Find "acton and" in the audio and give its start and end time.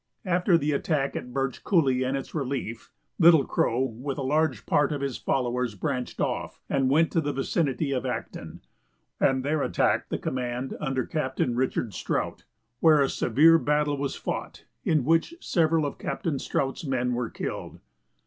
8.03-9.45